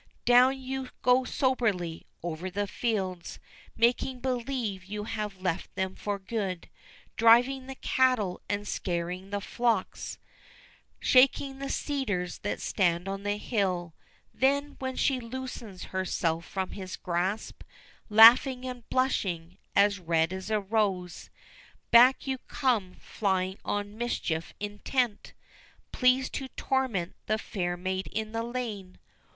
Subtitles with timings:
[0.25, 3.37] Down you go soberly over the fields,
[3.75, 6.67] Making believe you have left them for good,
[7.17, 10.17] Driving the cattle and scaring the flocks,
[10.99, 13.93] Shaking the cedars that stand on the hill;
[14.33, 17.61] Then, when she loosens herself from his grasp,
[18.09, 21.29] Laughing and blushing, and red as a rose,
[21.91, 25.33] Back you come flying on mischief intent
[25.91, 28.97] Pleased to torment the fair maid in the lane.